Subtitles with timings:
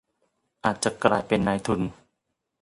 [0.65, 1.79] อาจจะกลายเป็นนายทุน